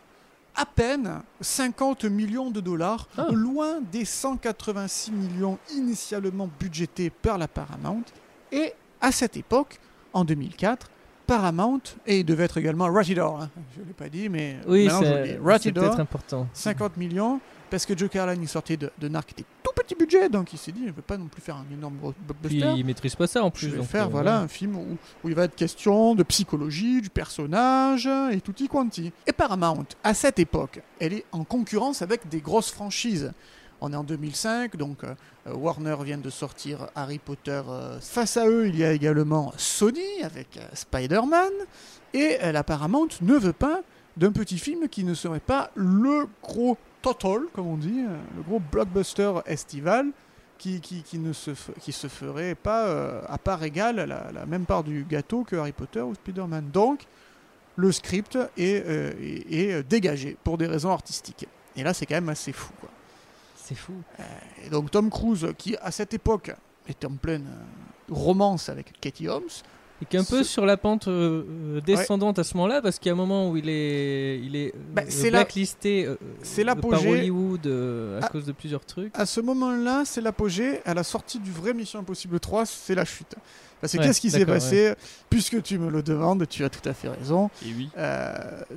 à 0.55 0.65
peine 0.65 1.21
50 1.41 2.05
millions 2.05 2.51
de 2.51 2.61
dollars, 2.61 3.07
Ah. 3.17 3.27
loin 3.31 3.81
des 3.81 4.05
186 4.05 5.11
millions 5.11 5.57
initialement 5.73 6.47
budgétés 6.59 7.09
par 7.09 7.37
la 7.37 7.47
Paramount. 7.47 8.03
Et 8.51 8.73
à 9.01 9.11
cette 9.11 9.35
époque, 9.37 9.79
en 10.15 10.23
2004, 10.25 10.89
Paramount, 11.27 11.81
et 12.07 12.19
il 12.19 12.25
devait 12.25 12.45
être 12.45 12.57
également 12.57 12.91
Ratidor, 12.91 13.41
hein, 13.41 13.49
je 13.75 13.81
ne 13.81 13.87
l'ai 13.87 13.93
pas 13.93 14.09
dit, 14.09 14.29
mais 14.29 14.57
Oui, 14.67 14.87
c'est 14.89 15.71
peut-être 15.71 15.99
important. 15.99 16.47
50 16.53 16.97
millions, 16.97 17.39
parce 17.69 17.85
que 17.85 17.97
Joe 17.97 18.09
Carlin 18.09 18.35
il 18.39 18.47
sortait 18.47 18.77
de, 18.77 18.91
de 18.99 19.07
Narc 19.07 19.27
qui 19.27 19.41
était 19.41 19.49
tout 19.63 19.71
petit 19.75 19.95
budget, 19.95 20.29
donc 20.29 20.53
il 20.53 20.57
s'est 20.57 20.71
dit, 20.71 20.83
je 20.83 20.91
ne 20.91 20.95
veux 20.95 21.01
pas 21.01 21.17
non 21.17 21.25
plus 21.25 21.41
faire 21.41 21.57
un 21.57 21.65
énorme 21.73 21.95
blockbuster. 22.27 22.73
il 22.77 22.85
maîtrise 22.85 23.15
pas 23.15 23.27
ça 23.27 23.43
en 23.43 23.51
plus. 23.51 23.67
Je 23.67 23.71
vais 23.71 23.77
donc, 23.79 23.87
faire 23.87 24.05
euh, 24.05 24.09
voilà, 24.09 24.39
un 24.39 24.47
film 24.47 24.77
où, 24.77 24.97
où 25.23 25.29
il 25.29 25.35
va 25.35 25.43
être 25.43 25.55
question 25.55 26.15
de 26.15 26.23
psychologie, 26.23 27.01
du 27.01 27.09
personnage 27.09 28.07
et 28.31 28.39
tutti 28.39 28.67
quanti. 28.67 29.11
Et 29.27 29.33
Paramount, 29.33 29.85
à 30.03 30.13
cette 30.13 30.39
époque, 30.39 30.81
elle 30.99 31.13
est 31.13 31.25
en 31.31 31.43
concurrence 31.43 32.01
avec 32.01 32.29
des 32.29 32.39
grosses 32.39 32.71
franchises. 32.71 33.33
On 33.81 33.91
est 33.91 33.95
en 33.95 34.03
2005, 34.03 34.77
donc 34.77 35.03
euh, 35.03 35.13
euh, 35.47 35.53
Warner 35.53 35.97
vient 36.03 36.17
de 36.17 36.29
sortir 36.29 36.87
Harry 36.95 37.19
Potter. 37.19 37.61
euh, 37.67 37.99
face 37.99 38.37
à 38.37 38.47
eux, 38.47 38.67
il 38.67 38.77
y 38.77 38.83
a 38.83 38.93
également 38.93 39.53
Sony 39.57 40.23
avec 40.23 40.59
Spider-Man. 40.73 41.51
Et 42.13 42.37
la 42.53 42.63
Paramount 42.63 43.09
ne 43.21 43.33
veut 43.35 43.53
pas 43.53 43.81
d'un 44.15 44.31
petit 44.31 44.57
film 44.57 44.87
qui 44.87 45.03
ne 45.03 45.13
serait 45.13 45.41
pas 45.41 45.69
le 45.75 46.29
gros 46.41 46.77
total, 47.01 47.41
comme 47.51 47.67
on 47.67 47.75
dit, 47.75 48.05
le 48.37 48.41
gros 48.41 48.61
blockbuster 48.71 49.33
estival 49.45 50.07
qui, 50.57 50.79
ne 51.15 51.33
se, 51.33 51.53
ferait 52.07 52.55
pas 52.55 53.21
à 53.27 53.37
part 53.37 53.61
égale 53.63 53.97
la, 53.97 54.31
la 54.31 54.45
même 54.45 54.65
part 54.65 54.85
du 54.85 55.03
gâteau 55.03 55.43
que 55.43 55.57
Harry 55.57 55.73
Potter 55.73 55.99
ou 55.99 56.15
Spider-Man. 56.15 56.69
Donc, 56.71 57.05
le 57.75 57.91
script 57.91 58.37
est, 58.55 59.83
dégagé 59.89 60.37
pour 60.41 60.57
des 60.57 60.67
raisons 60.67 60.91
artistiques. 60.91 61.45
Et 61.75 61.83
là, 61.83 61.93
c'est 61.93 62.05
quand 62.05 62.15
même 62.15 62.29
assez 62.29 62.53
fou. 62.53 62.71
C'est 63.67 63.75
fou. 63.75 63.93
Et 64.63 64.69
donc, 64.69 64.91
Tom 64.91 65.09
Cruise, 65.09 65.47
qui 65.57 65.75
à 65.77 65.89
cette 65.89 66.13
époque 66.13 66.51
était 66.87 67.07
en 67.07 67.15
pleine 67.15 67.47
euh, 67.47 68.13
romance 68.13 68.69
avec 68.69 68.93
Katie 69.01 69.27
Holmes, 69.27 69.43
Et 70.01 70.05
qui 70.05 70.17
est 70.17 70.19
un 70.19 70.23
peu 70.23 70.43
sur 70.43 70.67
la 70.67 70.77
pente 70.77 71.07
euh, 71.07 71.43
euh, 71.77 71.81
descendante 71.81 72.37
à 72.37 72.43
ce 72.43 72.55
moment-là, 72.57 72.83
parce 72.83 72.99
qu'il 72.99 73.07
y 73.07 73.09
a 73.09 73.13
un 73.13 73.17
moment 73.17 73.49
où 73.49 73.57
il 73.57 73.67
est, 73.67 74.39
il 74.39 74.55
est 74.55 74.75
euh, 74.75 74.79
Bah, 74.93 75.01
c'est 75.09 75.31
la- 75.31 75.39
blacklisté 75.39 76.05
euh, 76.05 76.15
c'est 76.43 76.61
euh, 76.61 76.65
par. 76.65 77.09
Hollywood 77.11 77.65
euh, 77.65 78.19
à 78.21 78.25
Ah. 78.25 78.29
cause 78.29 78.45
de 78.45 78.51
plusieurs 78.51 78.85
trucs. 78.85 79.17
à 79.17 79.25
ce 79.25 79.41
moment-là, 79.41 80.03
c'est 80.05 80.21
l'apogée. 80.21 80.81
À 80.85 80.93
la 80.93 81.03
sortie 81.03 81.39
du 81.39 81.49
vrai 81.51 81.73
Mission 81.73 81.99
Impossible 81.99 82.39
3, 82.39 82.67
c'est 82.67 82.93
la 82.93 83.05
chute. 83.05 83.33
Parce 83.85 83.93
que 83.93 83.97
Ouais, 83.99 84.05
qu'est-ce 84.07 84.21
qui 84.21 84.31
s'est 84.31 84.45
passé 84.45 84.93
Puisque 85.29 85.61
tu 85.63 85.77
me 85.79 85.89
le 85.89 86.01
demandes, 86.03 86.47
tu 86.47 86.63
as 86.63 86.69
tout 86.69 86.87
à 86.87 86.93
fait 86.93 87.09
raison. 87.09 87.49
Et 87.65 87.73
oui. 87.75 87.89
Euh, 87.97 88.33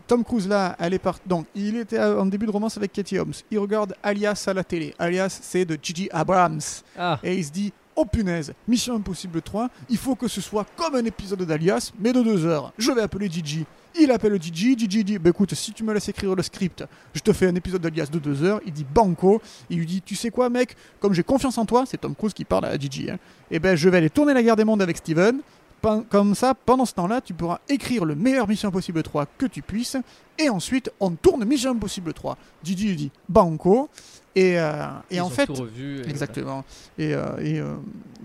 Tom 0.06 0.24
Cruise 0.24 0.48
là, 0.48 0.76
elle 0.78 0.94
est 0.94 0.98
part... 0.98 1.18
donc 1.26 1.46
il 1.54 1.76
était 1.76 1.98
en 2.00 2.26
début 2.26 2.46
de 2.46 2.50
romance 2.50 2.76
avec 2.76 2.92
Katie 2.92 3.18
Holmes. 3.18 3.32
Il 3.50 3.58
regarde 3.58 3.94
Alias 4.02 4.44
à 4.46 4.54
la 4.54 4.64
télé. 4.64 4.94
Alias, 4.98 5.38
c'est 5.42 5.64
de 5.64 5.78
Gigi 5.80 6.08
Abrams. 6.12 6.60
Ah, 6.96 7.18
Et 7.22 7.34
il 7.36 7.44
se 7.44 7.50
dit, 7.50 7.72
oh 7.96 8.04
punaise, 8.04 8.52
Mission 8.66 8.94
Impossible 8.96 9.42
3, 9.42 9.68
il 9.88 9.96
faut 9.96 10.14
que 10.14 10.28
ce 10.28 10.40
soit 10.40 10.66
comme 10.76 10.94
un 10.94 11.04
épisode 11.04 11.42
d'Alias, 11.42 11.92
mais 11.98 12.12
de 12.12 12.22
deux 12.22 12.46
heures. 12.46 12.72
Je 12.78 12.92
vais 12.92 13.02
appeler 13.02 13.28
Gigi. 13.30 13.64
Il 13.98 14.10
appelle 14.10 14.40
Gigi, 14.40 14.78
Gigi 14.78 15.04
dit, 15.04 15.18
bah 15.18 15.30
écoute, 15.30 15.54
si 15.54 15.72
tu 15.72 15.82
me 15.82 15.92
laisses 15.92 16.08
écrire 16.08 16.34
le 16.34 16.42
script, 16.42 16.84
je 17.14 17.20
te 17.20 17.32
fais 17.32 17.46
un 17.46 17.54
épisode 17.54 17.80
d'Alias 17.80 18.08
de 18.10 18.18
deux 18.18 18.42
heures. 18.42 18.60
Il 18.66 18.72
dit 18.72 18.84
banco. 18.84 19.40
Il 19.70 19.78
lui 19.78 19.86
dit, 19.86 20.02
tu 20.02 20.14
sais 20.14 20.30
quoi 20.30 20.48
mec, 20.48 20.76
comme 21.00 21.14
j'ai 21.14 21.22
confiance 21.22 21.58
en 21.58 21.64
toi, 21.64 21.84
c'est 21.86 21.98
Tom 21.98 22.14
Cruise 22.14 22.34
qui 22.34 22.44
parle 22.44 22.66
à 22.66 22.78
Gigi. 22.78 23.10
Hein, 23.10 23.18
et 23.50 23.58
ben 23.58 23.76
je 23.76 23.88
vais 23.88 23.96
aller 23.96 24.10
tourner 24.10 24.34
la 24.34 24.42
guerre 24.42 24.56
des 24.56 24.64
mondes 24.64 24.82
avec 24.82 24.98
Steven. 24.98 25.40
Comme 25.80 26.34
ça, 26.34 26.54
pendant 26.54 26.84
ce 26.84 26.94
temps-là, 26.94 27.20
tu 27.20 27.34
pourras 27.34 27.60
écrire 27.68 28.04
le 28.04 28.14
meilleur 28.14 28.48
Mission 28.48 28.68
Impossible 28.68 29.02
3 29.02 29.26
que 29.38 29.46
tu 29.46 29.62
puisses. 29.62 29.96
Et 30.38 30.48
ensuite, 30.48 30.90
on 31.00 31.10
tourne 31.10 31.44
Mission 31.44 31.72
Impossible 31.72 32.12
3. 32.12 32.36
Gigi 32.64 32.88
lui 32.88 32.96
dit 32.96 33.10
banco. 33.28 33.88
Et, 34.34 34.58
euh, 34.58 34.86
et 35.10 35.16
ils 35.16 35.20
en 35.20 35.26
ont 35.26 35.30
fait, 35.30 35.46
tout 35.46 35.54
revu, 35.54 36.00
et 36.02 36.08
Exactement. 36.08 36.64
Et, 36.96 37.12
euh, 37.14 37.38
et, 37.40 37.58
euh, 37.58 37.74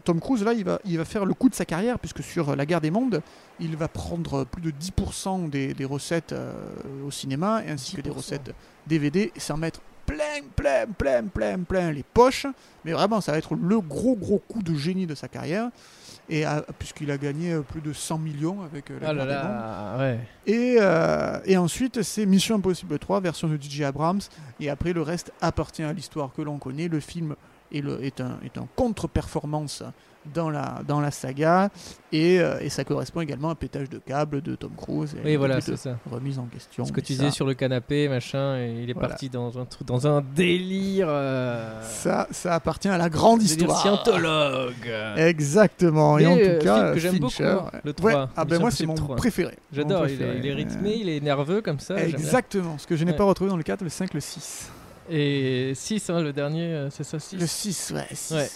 Tom 0.04 0.20
Cruise, 0.20 0.44
là, 0.44 0.54
il 0.54 0.64
va, 0.64 0.80
il 0.86 0.98
va 0.98 1.06
faire 1.06 1.26
le 1.26 1.34
coup 1.34 1.50
de 1.50 1.56
sa 1.56 1.66
carrière, 1.66 1.98
puisque 1.98 2.22
sur 2.22 2.56
La 2.56 2.66
guerre 2.68 2.82
des 2.82 2.92
mondes, 2.92 3.22
il 3.60 3.76
va 3.78 3.88
prendre 3.88 4.44
plus 4.44 4.62
de 4.62 4.72
10% 4.72 5.50
des, 5.50 5.74
des 5.74 5.86
recettes 5.86 6.34
euh, 6.34 6.54
au 7.08 7.10
cinéma, 7.10 7.62
ainsi 7.68 7.96
que 7.96 8.02
des 8.02 8.12
10%. 8.12 8.14
recettes 8.14 8.56
DVD, 8.86 9.32
et 9.36 9.40
s'en 9.40 9.58
mettre 9.58 9.80
plein, 10.06 10.42
plein, 10.56 10.86
plein, 10.88 11.24
plein, 11.28 11.60
plein 11.60 11.92
les 11.92 12.04
poches. 12.04 12.46
Mais 12.86 12.92
vraiment, 12.94 13.22
ça 13.22 13.32
va 13.32 13.38
être 13.38 13.56
le 13.56 13.80
gros, 13.82 14.16
gros 14.16 14.40
coup 14.40 14.62
de 14.62 14.76
génie 14.76 15.08
de 15.08 15.16
sa 15.16 15.28
carrière. 15.28 15.70
Et 16.30 16.48
euh, 16.48 16.62
puisqu'il 16.80 17.12
a 17.12 17.18
gagné 17.18 17.52
euh, 17.52 17.62
plus 17.62 17.82
de 17.82 17.92
100 17.92 18.18
millions 18.18 18.62
avec 18.64 18.90
euh, 18.92 19.00
La 19.02 19.10
Ah 19.10 19.14
là 19.14 19.26
là, 19.26 19.98
ouais. 20.00 20.20
Et, 20.46 20.78
euh, 20.80 21.40
et 21.46 21.58
ensuite, 21.58 22.02
c'est 22.02 22.26
Mission 22.26 22.56
Impossible 22.56 22.98
3, 22.98 23.20
version 23.20 23.50
de 23.50 23.58
DJ 23.62 23.82
Abrams. 23.82 24.22
Et 24.60 24.70
après, 24.70 24.94
le 24.94 25.02
reste 25.02 25.34
appartient 25.42 25.84
à 25.84 25.92
l'histoire 25.92 26.32
que 26.34 26.42
l'on 26.42 26.60
connaît. 26.60 26.88
Le 26.88 27.02
film 27.02 27.36
est, 27.74 27.82
le, 27.82 28.03
est 28.03 28.22
un, 28.22 28.38
est 28.46 28.58
un 28.58 28.68
contre-performance 28.75 29.84
dans 30.34 30.50
la, 30.50 30.82
dans 30.88 31.01
la 31.01 31.12
saga. 31.12 31.70
Et, 32.13 32.39
euh, 32.39 32.58
et 32.62 32.70
ça 32.70 32.86
correspond 32.86 33.20
également 33.20 33.50
à 33.50 33.51
un 33.51 33.56
pétage 33.56 33.89
de 33.89 33.98
câble 33.98 34.42
de 34.42 34.56
Tom 34.56 34.72
Cruise. 34.77 35.13
Et 35.18 35.25
Oui, 35.32 35.36
voilà, 35.36 35.60
c'est 35.60 35.75
ça. 35.75 35.98
remise 36.10 36.39
en 36.39 36.46
question. 36.46 36.86
Ce 36.86 36.94
que 36.94 37.01
tu 37.01 37.13
ça, 37.13 37.24
disais 37.24 37.32
sur 37.36 37.46
le 37.46 37.53
canapé, 37.56 38.08
machin, 38.08 38.56
et 38.58 38.84
il 38.84 38.89
est 38.89 38.94
Voilà. 38.94 39.10
parti 39.10 39.27
dans 39.30 39.60
un 39.60 39.68
dans 39.86 40.08
un 40.08 40.22
délire. 40.34 41.08
euh, 41.10 41.82
Ça, 41.84 42.27
ça 42.32 42.53
appartient 42.56 42.88
à 42.88 42.98
la 42.98 43.10
grande 43.10 43.42
histoire. 43.44 43.82
scientologue. 43.82 44.89
Exactement. 45.18 46.18
Et 46.20 46.25
en 46.27 46.38
euh, 46.38 46.60
tout 46.60 46.65
cas, 46.65 46.94
que 46.94 47.00
j'aime 47.00 47.20
beaucoup, 47.20 47.44
ouais. 47.44 47.58
le 47.84 47.89
Ouais. 47.89 47.94
3, 48.13 48.30
Ah 48.38 48.46
ben 48.46 48.60
moi, 48.62 48.72
c'est 48.72 48.86
mon 48.86 48.94
Impossible 48.94 49.06
3. 49.08 49.15
préféré. 49.18 49.58
J'adore, 49.74 50.08
il, 50.08 50.13
est- 50.13 50.15
préféré. 50.18 50.38
il 50.39 50.48
est 50.48 50.53
rythmé, 50.53 50.94
il 51.01 51.10
est 51.10 51.20
nerveux 51.20 51.62
comme 51.62 51.80
ça. 51.80 51.98
Exactement. 52.01 52.77
Ce 52.77 52.88
que 52.88 52.96
je 52.96 53.03
n'ai 53.03 53.12
Ouais. 53.12 53.18
pas 53.18 53.25
retrouvé 53.25 53.50
dans 53.50 53.58
le 53.58 53.63
4, 53.63 53.82
le 53.84 53.89
5, 53.89 54.13
le 54.13 54.20
6. 54.22 54.70
Et 55.10 55.74
6, 55.76 56.10
le 56.10 56.32
dernier, 56.34 56.66
euh, 56.74 56.90
c'est 56.90 57.04
ça 57.04 57.20
6 57.20 57.38
Le 57.38 57.48
6, 57.48 57.92
ouais. 57.96 58.08
6. 58.14 58.34
Ouais. 58.34 58.50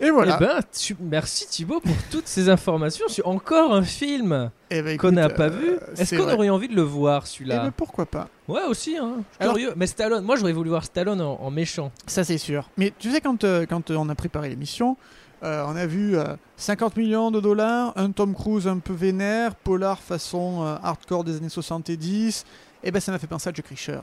Et 0.00 0.10
voilà. 0.10 0.36
Eh 0.40 0.44
ben, 0.44 0.60
tu- 0.76 0.96
merci 1.00 1.46
Thibaut 1.46 1.80
pour 1.80 1.94
toutes 2.10 2.26
ces 2.26 2.48
informations 2.48 3.06
sur 3.08 3.28
encore 3.28 3.72
un 3.72 3.82
film 3.84 4.50
Eh 4.70 4.82
ben, 4.82 4.98
qu'on 4.98 5.12
n'a 5.12 5.28
pas 5.28 5.44
euh, 5.44 5.50
vu. 5.50 5.70
Est-ce 5.96 6.16
qu'on 6.16 6.28
aurait 6.32 6.48
envie 6.50 6.66
de 6.68 6.74
le 6.74 6.82
voir 6.82 7.22
Eh 7.24 7.28
celui-là 7.28 7.58
ben, 7.64 7.70
pourquoi 7.76 8.04
pas 8.06 8.28
Ouais, 8.48 8.62
aussi, 8.68 8.96
hein. 8.96 9.22
Alors- 9.38 9.54
Curieux. 9.54 9.72
Mais 9.76 9.86
Stallone, 9.86 10.24
moi 10.24 10.34
j'aurais 10.36 10.52
voulu 10.52 10.70
voir 10.70 10.84
Stallone 10.84 11.20
en, 11.20 11.34
en 11.40 11.50
méchant. 11.50 11.92
Ça, 12.06 12.24
c'est 12.24 12.38
sûr. 12.38 12.68
Mais 12.76 12.92
tu 12.98 13.12
sais, 13.12 13.20
quand, 13.20 13.44
euh, 13.44 13.66
quand 13.68 13.90
euh, 13.90 13.96
on 13.96 14.08
a 14.08 14.14
préparé 14.14 14.48
l'émission, 14.48 14.96
on 15.42 15.76
a 15.76 15.84
vu 15.84 16.16
euh, 16.16 16.24
50 16.56 16.96
millions 16.96 17.30
de 17.30 17.38
dollars, 17.38 17.92
un 17.96 18.10
Tom 18.12 18.34
Cruise 18.34 18.66
un 18.66 18.78
peu 18.78 18.94
vénère, 18.94 19.54
polar 19.54 20.00
façon 20.00 20.62
hardcore 20.82 21.22
des 21.22 21.36
années 21.36 21.50
70. 21.50 22.46
Et 22.82 22.90
ben, 22.90 22.98
ça 22.98 23.12
m'a 23.12 23.18
fait 23.18 23.26
penser 23.26 23.50
à 23.50 23.52
Jack 23.52 23.66
Reacher. 23.68 24.00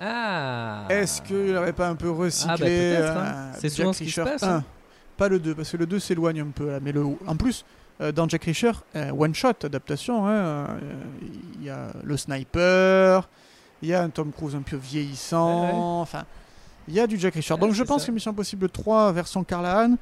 Ah 0.00 0.84
Est-ce 0.88 1.22
qu'il 1.22 1.52
n'aurait 1.52 1.72
pas 1.72 1.88
un 1.88 1.94
peu 1.94 2.10
recyclé 2.10 2.96
Ah, 2.96 3.14
bah, 3.14 3.20
hein. 3.20 3.34
euh, 3.34 3.52
C'est 3.54 3.68
Jack 3.68 3.72
souvent 3.76 3.92
ce 3.92 4.02
qui 4.04 4.10
se 4.10 4.20
Reacher 4.20 4.32
passe, 4.32 4.42
1? 4.42 4.56
hein. 4.56 4.64
Pas 5.16 5.28
le 5.28 5.38
2, 5.38 5.54
parce 5.54 5.70
que 5.70 5.76
le 5.76 5.86
2 5.86 5.98
s'éloigne 6.00 6.40
un 6.40 6.50
peu. 6.50 6.70
Là, 6.70 6.78
mais 6.82 6.90
le, 6.92 7.04
en 7.26 7.36
plus, 7.36 7.64
euh, 8.00 8.10
dans 8.10 8.28
Jack 8.28 8.44
Reacher, 8.44 8.72
euh, 8.96 9.10
One 9.12 9.34
Shot, 9.34 9.64
adaptation, 9.64 10.26
hein, 10.26 10.32
euh, 10.32 10.66
il 11.60 11.64
y 11.64 11.70
a 11.70 11.88
le 12.02 12.16
sniper, 12.16 13.28
il 13.82 13.88
y 13.88 13.94
a 13.94 14.02
un 14.02 14.08
Tom 14.10 14.32
Cruise 14.32 14.56
un 14.56 14.62
peu 14.62 14.76
vieillissant, 14.76 15.60
Ouais, 15.62 15.66
ouais. 15.68 15.72
enfin, 15.78 16.24
il 16.88 16.94
y 16.94 17.00
a 17.00 17.06
du 17.06 17.16
Jack 17.18 17.34
Reacher. 17.34 17.54
Ouais, 17.54 17.60
Donc 17.60 17.72
je 17.72 17.82
pense 17.84 18.02
ça. 18.02 18.08
que 18.08 18.12
Mission 18.12 18.32
Impossible 18.32 18.68
3 18.68 19.12
version 19.12 19.44
Carlahan, 19.44 19.94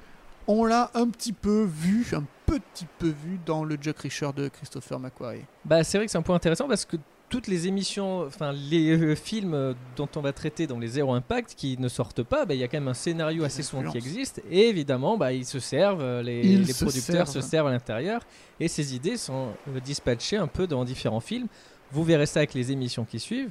on 0.47 0.65
l'a 0.65 0.91
un 0.95 1.09
petit 1.11 1.33
peu 1.35 1.65
vu, 1.71 2.07
un 2.15 2.25
petit 2.47 2.87
peu 2.99 3.09
vu 3.09 3.39
dans 3.45 3.65
le 3.65 3.77
Jack 3.81 3.99
Reacher 3.99 4.31
de 4.35 4.49
Christopher 4.49 4.99
McQuarrie. 4.99 5.45
Bah, 5.65 5.85
c'est 5.85 5.99
vrai 5.99 6.07
que 6.07 6.13
c'est 6.13 6.19
un 6.19 6.23
point 6.23 6.35
intéressant 6.37 6.67
parce 6.67 6.85
que 6.87 6.97
toutes 7.33 7.47
les 7.47 7.67
émissions, 7.67 8.27
enfin 8.27 8.53
les 8.53 8.91
euh, 8.91 9.15
films 9.17 9.55
euh, 9.55 9.73
dont 9.97 10.09
on 10.17 10.21
va 10.21 10.33
traiter 10.35 10.67
dans 10.67 10.79
les 10.79 10.87
Zéro 10.89 11.15
Impact 11.15 11.55
qui 11.57 11.79
ne 11.79 11.89
sortent 11.89 12.23
pas, 12.23 12.45
bah, 12.45 12.53
il 12.53 12.61
y 12.61 12.63
a 12.63 12.69
quand 12.69 12.77
même 12.77 12.89
un 12.89 12.95
scénario 12.95 13.43
assez 13.43 13.63
souvent 13.63 13.91
qui 13.91 13.97
existe 13.97 14.43
et 14.51 14.69
évidemment 14.69 15.17
bah, 15.17 15.33
ils 15.33 15.47
se 15.47 15.59
servent, 15.59 16.03
euh, 16.03 16.23
les, 16.23 16.41
Ils 16.47 16.65
les 16.65 16.73
se 16.75 16.85
producteurs 16.85 17.27
se 17.27 17.33
servent. 17.41 17.47
servent 17.49 17.67
à 17.69 17.71
l'intérieur 17.73 18.21
et 18.61 18.69
ces 18.69 18.95
idées 18.95 19.17
sont 19.17 19.49
dispatchées 19.83 20.37
un 20.37 20.47
peu 20.47 20.67
dans 20.67 20.85
différents 20.85 21.21
films. 21.21 21.47
Vous 21.91 22.05
verrez 22.05 22.27
ça 22.27 22.41
avec 22.41 22.53
les 22.55 22.71
émissions 22.71 23.05
qui 23.07 23.19
suivent. 23.19 23.51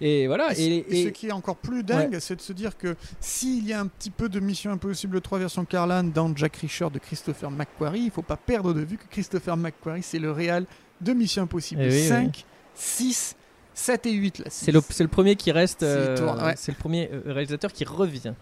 Et 0.00 0.26
voilà. 0.26 0.52
Et, 0.56 0.62
Et, 0.78 0.84
ce- 0.88 0.94
et 0.94 1.02
ce 1.04 1.08
et- 1.08 1.12
qui 1.12 1.26
est 1.28 1.32
encore 1.32 1.56
plus 1.56 1.82
dingue, 1.82 2.18
c'est 2.20 2.36
de 2.36 2.40
se 2.40 2.52
dire 2.52 2.76
que 2.76 2.96
s'il 3.20 3.66
y 3.66 3.72
a 3.72 3.80
un 3.80 3.86
petit 3.86 4.10
peu 4.10 4.28
de 4.28 4.38
Mission 4.40 4.70
Impossible 4.70 5.20
3 5.20 5.38
version 5.38 5.64
Carlan 5.64 6.04
dans 6.04 6.34
Jack 6.36 6.56
Reacher 6.56 6.88
de 6.92 6.98
Christopher 6.98 7.50
McQuarrie, 7.50 8.00
il 8.02 8.10
faut 8.10 8.22
pas 8.22 8.36
perdre 8.36 8.72
de 8.74 8.80
vue 8.80 8.96
que 8.98 9.06
Christopher 9.10 9.56
McQuarrie, 9.56 10.02
c'est 10.02 10.18
le 10.18 10.30
réal 10.32 10.66
de 11.00 11.12
Mission 11.12 11.42
Impossible 11.44 11.82
Eh 11.84 11.88
oui, 11.90 12.06
5, 12.08 12.44
6, 12.76 13.34
7 13.74 14.06
et 14.06 14.12
8. 14.12 14.38
Là, 14.38 14.44
c'est 14.48 14.72
le, 14.72 15.08
premier 15.08 15.36
qui 15.36 15.50
reste. 15.52 15.82
Euh, 15.82 16.16
ouais. 16.44 16.54
C'est 16.56 16.72
le 16.72 16.78
premier 16.78 17.10
euh, 17.12 17.20
réalisateur 17.32 17.72
qui 17.72 17.84
revient. 17.84 18.32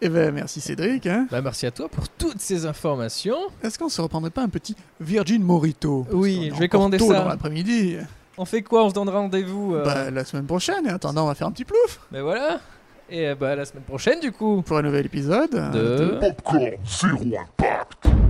Eh 0.00 0.08
ben, 0.08 0.32
merci 0.34 0.60
Cédric. 0.60 1.06
hein. 1.06 1.26
Bah, 1.30 1.40
merci 1.40 1.66
à 1.66 1.70
toi 1.70 1.88
pour 1.88 2.08
toutes 2.08 2.40
ces 2.40 2.66
informations. 2.66 3.36
Est-ce 3.62 3.78
qu'on 3.78 3.88
se 3.88 4.00
reprendrait 4.02 4.30
pas 4.30 4.42
un 4.42 4.48
petit 4.48 4.76
Virgin 5.00 5.42
Morito? 5.42 6.02
Parce 6.04 6.16
Oui, 6.16 6.50
je 6.52 6.58
vais 6.58 6.68
commander 6.68 6.98
tôt 6.98 7.08
ça. 7.08 7.20
dans 7.20 7.28
l'après-midi. 7.28 7.96
On 8.36 8.44
fait 8.44 8.62
quoi? 8.62 8.84
On 8.84 8.88
se 8.88 8.94
donne 8.94 9.08
rendez-vous 9.08 9.76
euh, 9.76 9.84
Bah, 9.84 10.10
la 10.10 10.24
semaine 10.24 10.46
prochaine, 10.46 10.84
et 10.86 10.90
en 10.90 10.96
attendant, 10.96 11.24
on 11.24 11.28
va 11.28 11.34
faire 11.36 11.46
un 11.46 11.52
petit 11.52 11.64
plouf. 11.64 12.00
Mais 12.10 12.20
voilà. 12.20 12.60
Et 13.08 13.28
euh, 13.28 13.34
bah, 13.36 13.54
la 13.54 13.64
semaine 13.64 13.84
prochaine, 13.84 14.18
du 14.20 14.32
coup. 14.32 14.62
Pour 14.62 14.76
un 14.78 14.82
nouvel 14.82 15.06
épisode 15.06 15.50
De- 15.72 15.98
de 15.98 16.18
Popcorn 16.18 16.70
Zero 16.84 17.18
Impact. 17.22 18.23